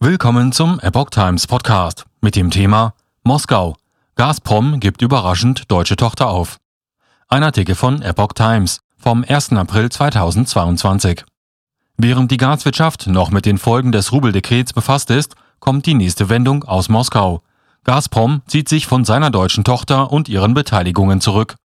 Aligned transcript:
Willkommen 0.00 0.52
zum 0.52 0.78
Epoch 0.78 1.10
Times 1.10 1.48
Podcast 1.48 2.06
mit 2.20 2.36
dem 2.36 2.52
Thema 2.52 2.94
Moskau. 3.24 3.74
Gazprom 4.14 4.78
gibt 4.78 5.02
überraschend 5.02 5.68
deutsche 5.72 5.96
Tochter 5.96 6.28
auf. 6.28 6.58
Ein 7.26 7.42
Artikel 7.42 7.74
von 7.74 8.00
Epoch 8.02 8.32
Times 8.32 8.78
vom 8.96 9.24
1. 9.26 9.54
April 9.54 9.90
2022. 9.90 11.24
Während 11.96 12.30
die 12.30 12.36
Gaswirtschaft 12.36 13.08
noch 13.08 13.32
mit 13.32 13.44
den 13.44 13.58
Folgen 13.58 13.90
des 13.90 14.12
Rubeldekrets 14.12 14.72
befasst 14.72 15.10
ist, 15.10 15.34
kommt 15.58 15.84
die 15.84 15.94
nächste 15.94 16.28
Wendung 16.28 16.62
aus 16.62 16.88
Moskau. 16.88 17.42
Gazprom 17.82 18.42
zieht 18.46 18.68
sich 18.68 18.86
von 18.86 19.04
seiner 19.04 19.30
deutschen 19.30 19.64
Tochter 19.64 20.12
und 20.12 20.28
ihren 20.28 20.54
Beteiligungen 20.54 21.20
zurück. 21.20 21.56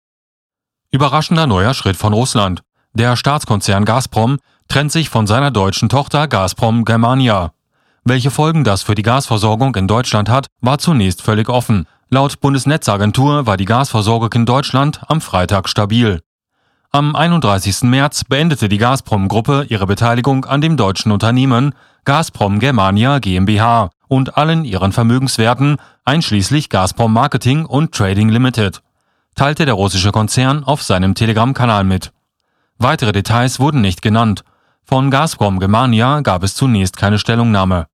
Überraschender 0.90 1.46
neuer 1.46 1.72
Schritt 1.72 1.96
von 1.96 2.12
Russland. 2.12 2.62
Der 2.94 3.14
Staatskonzern 3.14 3.84
Gazprom 3.84 4.38
trennt 4.66 4.90
sich 4.90 5.08
von 5.08 5.28
seiner 5.28 5.52
deutschen 5.52 5.88
Tochter 5.88 6.26
Gazprom 6.26 6.84
Germania. 6.84 7.53
Welche 8.06 8.30
Folgen 8.30 8.64
das 8.64 8.82
für 8.82 8.94
die 8.94 9.02
Gasversorgung 9.02 9.74
in 9.76 9.88
Deutschland 9.88 10.28
hat, 10.28 10.46
war 10.60 10.76
zunächst 10.76 11.22
völlig 11.22 11.48
offen. 11.48 11.86
Laut 12.10 12.38
Bundesnetzagentur 12.38 13.46
war 13.46 13.56
die 13.56 13.64
Gasversorgung 13.64 14.30
in 14.34 14.44
Deutschland 14.44 15.00
am 15.08 15.22
Freitag 15.22 15.70
stabil. 15.70 16.20
Am 16.90 17.16
31. 17.16 17.84
März 17.84 18.24
beendete 18.24 18.68
die 18.68 18.76
Gazprom-Gruppe 18.76 19.66
ihre 19.70 19.86
Beteiligung 19.86 20.44
an 20.44 20.60
dem 20.60 20.76
deutschen 20.76 21.12
Unternehmen 21.12 21.74
Gazprom 22.04 22.58
Germania 22.58 23.20
GmbH 23.20 23.88
und 24.06 24.36
allen 24.36 24.66
ihren 24.66 24.92
Vermögenswerten, 24.92 25.78
einschließlich 26.04 26.68
Gazprom 26.68 27.10
Marketing 27.10 27.64
und 27.64 27.92
Trading 27.92 28.28
Limited, 28.28 28.82
teilte 29.34 29.64
der 29.64 29.74
russische 29.74 30.12
Konzern 30.12 30.62
auf 30.62 30.82
seinem 30.82 31.14
Telegram-Kanal 31.14 31.84
mit. 31.84 32.12
Weitere 32.76 33.12
Details 33.12 33.60
wurden 33.60 33.80
nicht 33.80 34.02
genannt. 34.02 34.44
Von 34.84 35.10
Gazprom 35.10 35.58
Germania 35.58 36.20
gab 36.20 36.42
es 36.42 36.54
zunächst 36.54 36.98
keine 36.98 37.18
Stellungnahme. 37.18 37.86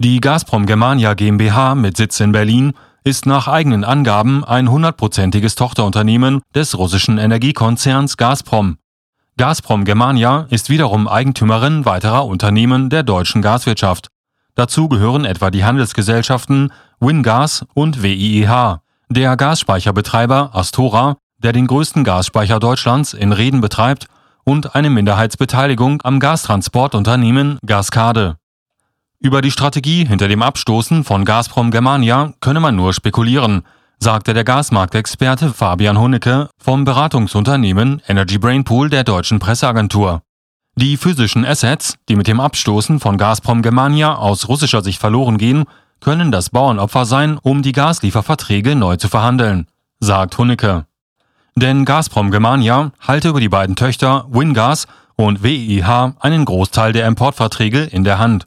Die 0.00 0.20
Gazprom 0.20 0.66
Germania 0.66 1.14
GmbH 1.14 1.74
mit 1.74 1.96
Sitz 1.96 2.20
in 2.20 2.30
Berlin 2.30 2.74
ist 3.02 3.26
nach 3.26 3.48
eigenen 3.48 3.82
Angaben 3.82 4.44
ein 4.44 4.70
hundertprozentiges 4.70 5.56
Tochterunternehmen 5.56 6.40
des 6.54 6.78
russischen 6.78 7.18
Energiekonzerns 7.18 8.16
Gazprom. 8.16 8.78
Gazprom 9.38 9.84
Germania 9.84 10.46
ist 10.50 10.70
wiederum 10.70 11.08
Eigentümerin 11.08 11.84
weiterer 11.84 12.26
Unternehmen 12.26 12.90
der 12.90 13.02
deutschen 13.02 13.42
Gaswirtschaft. 13.42 14.06
Dazu 14.54 14.88
gehören 14.88 15.24
etwa 15.24 15.50
die 15.50 15.64
Handelsgesellschaften 15.64 16.72
Wingas 17.00 17.66
und 17.74 18.00
WIEH, 18.00 18.82
der 19.08 19.36
Gasspeicherbetreiber 19.36 20.50
Astora, 20.52 21.16
der 21.38 21.52
den 21.52 21.66
größten 21.66 22.04
Gasspeicher 22.04 22.60
Deutschlands 22.60 23.14
in 23.14 23.32
Reden 23.32 23.60
betreibt, 23.60 24.06
und 24.44 24.76
eine 24.76 24.90
Minderheitsbeteiligung 24.90 26.02
am 26.04 26.20
Gastransportunternehmen 26.20 27.58
Gascade. 27.66 28.36
Über 29.20 29.42
die 29.42 29.50
Strategie 29.50 30.06
hinter 30.06 30.28
dem 30.28 30.42
Abstoßen 30.42 31.02
von 31.02 31.24
Gazprom 31.24 31.72
Germania 31.72 32.34
könne 32.40 32.60
man 32.60 32.76
nur 32.76 32.92
spekulieren, 32.92 33.62
sagte 33.98 34.32
der 34.32 34.44
Gasmarktexperte 34.44 35.52
Fabian 35.52 35.98
Hunnecke 35.98 36.48
vom 36.56 36.84
Beratungsunternehmen 36.84 38.00
Energy 38.06 38.38
Brain 38.38 38.62
Pool 38.62 38.90
der 38.90 39.02
deutschen 39.02 39.40
Presseagentur. 39.40 40.22
Die 40.76 40.96
physischen 40.96 41.44
Assets, 41.44 41.96
die 42.08 42.14
mit 42.14 42.28
dem 42.28 42.38
Abstoßen 42.38 43.00
von 43.00 43.18
Gazprom 43.18 43.62
Germania 43.62 44.14
aus 44.14 44.46
russischer 44.46 44.84
Sicht 44.84 45.00
verloren 45.00 45.36
gehen, 45.36 45.64
können 45.98 46.30
das 46.30 46.50
Bauernopfer 46.50 47.04
sein, 47.04 47.38
um 47.42 47.62
die 47.62 47.72
Gaslieferverträge 47.72 48.76
neu 48.76 48.98
zu 48.98 49.08
verhandeln, 49.08 49.66
sagt 49.98 50.38
Hunnecke. 50.38 50.86
Denn 51.56 51.84
Gazprom 51.84 52.30
Germania 52.30 52.92
halte 53.00 53.30
über 53.30 53.40
die 53.40 53.48
beiden 53.48 53.74
Töchter 53.74 54.26
Wingas 54.30 54.86
und 55.16 55.42
WIH 55.42 56.14
einen 56.20 56.44
Großteil 56.44 56.92
der 56.92 57.08
Importverträge 57.08 57.82
in 57.82 58.04
der 58.04 58.20
Hand. 58.20 58.46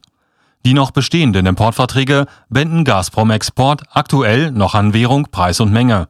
Die 0.65 0.73
noch 0.73 0.91
bestehenden 0.91 1.47
Importverträge 1.47 2.27
wenden 2.49 2.83
Gazprom 2.83 3.31
Export 3.31 3.83
aktuell 3.91 4.51
noch 4.51 4.75
an 4.75 4.93
Währung, 4.93 5.27
Preis 5.31 5.59
und 5.59 5.71
Menge. 5.71 6.07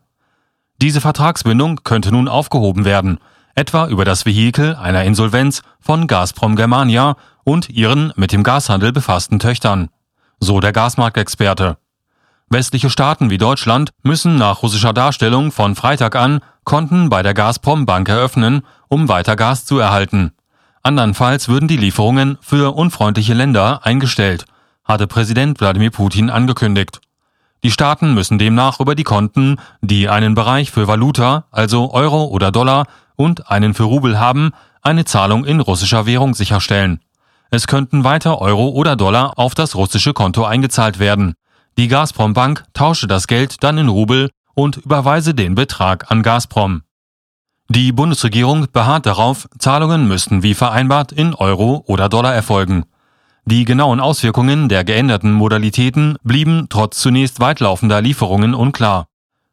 Diese 0.82 1.00
Vertragsbindung 1.00 1.82
könnte 1.84 2.12
nun 2.12 2.28
aufgehoben 2.28 2.84
werden, 2.84 3.20
etwa 3.56 3.88
über 3.88 4.04
das 4.04 4.26
Vehikel 4.26 4.76
einer 4.76 5.04
Insolvenz 5.04 5.62
von 5.80 6.08
Gazprom 6.08 6.56
Germania 6.56 7.16
und 7.44 7.70
ihren 7.70 8.12
mit 8.16 8.32
dem 8.32 8.44
Gashandel 8.44 8.92
befassten 8.92 9.40
Töchtern. 9.40 9.90
So 10.40 10.60
der 10.60 10.74
Gasmarktexperte. 10.74 11.78
Westliche 12.50 12.90
Staaten 12.90 13.30
wie 13.30 13.38
Deutschland 13.38 13.92
müssen 14.04 14.36
nach 14.36 14.64
russischer 14.64 14.92
Darstellung 14.92 15.52
von 15.52 15.76
Freitag 15.76 16.16
an 16.18 16.42
Konten 16.66 17.10
bei 17.10 17.24
der 17.24 17.34
Gazprom 17.34 17.86
Bank 17.86 18.10
eröffnen, 18.10 18.64
um 18.90 19.08
weiter 19.08 19.36
Gas 19.36 19.66
zu 19.66 19.80
erhalten. 19.80 20.34
Andernfalls 20.84 21.48
würden 21.48 21.68
die 21.68 21.78
Lieferungen 21.78 22.38
für 22.42 22.76
unfreundliche 22.76 23.34
Länder 23.34 23.86
eingestellt, 23.86 24.46
hatte 24.84 25.06
Präsident 25.06 25.60
Wladimir 25.60 25.92
Putin 25.92 26.30
angekündigt. 26.30 27.02
Die 27.64 27.70
Staaten 27.70 28.16
müssen 28.16 28.40
demnach 28.40 28.80
über 28.80 28.96
die 28.96 29.04
Konten, 29.04 29.58
die 29.82 30.10
einen 30.10 30.34
Bereich 30.34 30.72
für 30.72 30.88
Valuta, 30.88 31.46
also 31.52 31.94
Euro 31.94 32.26
oder 32.26 32.52
Dollar, 32.52 32.88
und 33.16 33.52
einen 33.52 33.76
für 33.76 33.84
Rubel 33.84 34.20
haben, 34.20 34.52
eine 34.82 35.06
Zahlung 35.06 35.46
in 35.46 35.60
russischer 35.60 36.08
Währung 36.08 36.34
sicherstellen. 36.34 37.00
Es 37.52 37.68
könnten 37.68 38.04
weiter 38.04 38.42
Euro 38.42 38.70
oder 38.70 38.96
Dollar 38.96 39.38
auf 39.38 39.54
das 39.54 39.76
russische 39.76 40.14
Konto 40.14 40.46
eingezahlt 40.46 40.98
werden. 40.98 41.36
Die 41.78 41.88
Gazprom 41.88 42.34
Bank 42.34 42.64
tausche 42.74 43.06
das 43.06 43.28
Geld 43.28 43.64
dann 43.64 43.78
in 43.78 43.90
Rubel 43.90 44.32
und 44.56 44.78
überweise 44.78 45.36
den 45.36 45.54
Betrag 45.54 46.10
an 46.10 46.24
Gazprom. 46.24 46.82
Die 47.74 47.94
Bundesregierung 47.94 48.68
beharrt 48.74 49.06
darauf, 49.06 49.48
Zahlungen 49.58 50.06
müssten 50.06 50.44
wie 50.44 50.56
vereinbart 50.56 51.14
in 51.14 51.34
Euro 51.34 51.86
oder 51.88 52.10
Dollar 52.10 52.36
erfolgen. 52.36 52.84
Die 53.46 53.64
genauen 53.64 54.02
Auswirkungen 54.02 54.68
der 54.68 54.84
geänderten 54.84 55.32
Modalitäten 55.32 56.18
blieben 56.22 56.68
trotz 56.68 57.00
zunächst 57.00 57.40
weitlaufender 57.40 58.02
Lieferungen 58.02 58.56
unklar. 58.56 59.08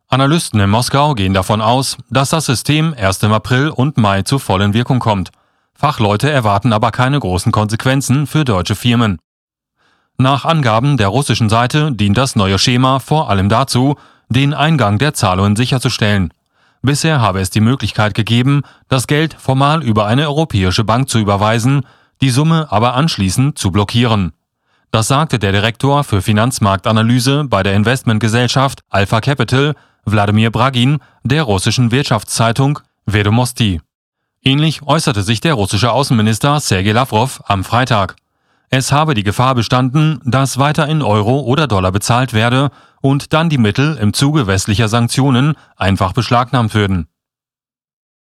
Analysten 0.08 0.58
in 0.58 0.68
Moskau 0.68 1.14
gehen 1.14 1.32
davon 1.32 1.60
aus, 1.60 1.96
dass 2.10 2.30
das 2.30 2.46
System 2.46 2.92
erst 2.98 3.22
im 3.22 3.32
April 3.32 3.68
und 3.68 3.98
Mai 3.98 4.22
zur 4.22 4.40
vollen 4.40 4.74
Wirkung 4.74 4.98
kommt. 4.98 5.30
Fachleute 5.72 6.28
erwarten 6.28 6.72
aber 6.72 6.90
keine 6.90 7.20
großen 7.20 7.52
Konsequenzen 7.52 8.26
für 8.26 8.44
deutsche 8.44 8.74
Firmen. 8.74 9.20
Nach 10.16 10.44
Angaben 10.44 10.96
der 10.96 11.06
russischen 11.06 11.48
Seite 11.48 11.92
dient 11.92 12.18
das 12.18 12.34
neue 12.34 12.58
Schema 12.58 12.98
vor 12.98 13.30
allem 13.30 13.48
dazu, 13.48 13.94
den 14.28 14.54
Eingang 14.54 14.98
der 14.98 15.14
Zahlungen 15.14 15.54
sicherzustellen. 15.54 16.32
Bisher 16.82 17.20
habe 17.20 17.40
es 17.40 17.50
die 17.50 17.60
Möglichkeit 17.60 18.14
gegeben, 18.14 18.62
das 18.88 19.06
Geld 19.06 19.34
formal 19.34 19.82
über 19.82 20.06
eine 20.06 20.28
europäische 20.28 20.84
Bank 20.84 21.08
zu 21.08 21.18
überweisen, 21.18 21.82
die 22.20 22.30
Summe 22.30 22.68
aber 22.70 22.94
anschließend 22.94 23.58
zu 23.58 23.70
blockieren. 23.70 24.32
Das 24.90 25.08
sagte 25.08 25.38
der 25.38 25.52
Direktor 25.52 26.02
für 26.02 26.22
Finanzmarktanalyse 26.22 27.44
bei 27.44 27.62
der 27.62 27.74
Investmentgesellschaft 27.74 28.80
Alpha 28.88 29.20
Capital, 29.20 29.74
Wladimir 30.04 30.50
Bragin, 30.50 30.98
der 31.24 31.42
russischen 31.42 31.90
Wirtschaftszeitung 31.90 32.78
Vedomosti. 33.04 33.80
Ähnlich 34.42 34.82
äußerte 34.82 35.22
sich 35.22 35.40
der 35.40 35.54
russische 35.54 35.92
Außenminister 35.92 36.60
Sergei 36.60 36.92
Lavrov 36.92 37.42
am 37.46 37.64
Freitag. 37.64 38.16
Es 38.70 38.92
habe 38.92 39.14
die 39.14 39.22
Gefahr 39.22 39.54
bestanden, 39.54 40.20
dass 40.24 40.58
weiter 40.58 40.86
in 40.88 41.02
Euro 41.02 41.40
oder 41.40 41.66
Dollar 41.66 41.90
bezahlt 41.90 42.34
werde 42.34 42.70
und 43.00 43.32
dann 43.32 43.48
die 43.48 43.56
Mittel 43.56 43.96
im 43.96 44.12
Zuge 44.12 44.46
westlicher 44.46 44.88
Sanktionen 44.88 45.54
einfach 45.76 46.12
beschlagnahmt 46.12 46.74
würden. 46.74 47.08